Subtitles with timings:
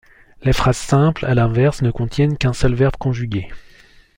[0.41, 3.49] Les phrases simples, à l'inverse, ne contiennent qu'un seul verbe conjugué.